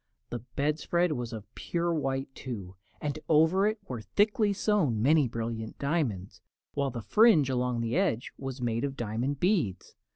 The 0.31 0.39
bedspread 0.55 1.11
was 1.11 1.31
of 1.31 1.53
pure 1.53 1.93
white, 1.93 2.33
too, 2.33 2.75
and 2.99 3.19
over 3.29 3.67
it 3.67 3.77
were 3.87 4.01
thickly 4.01 4.51
sewn 4.51 4.99
many 4.99 5.27
brilliant 5.27 5.77
diamonds, 5.77 6.41
while 6.73 6.89
the 6.89 7.03
fringe 7.03 7.51
along 7.51 7.81
the 7.81 7.95
edges 7.95 8.31
was 8.35 8.63
made 8.63 8.83
of 8.83 8.97
diamond 8.97 9.39
beads. 9.39 9.93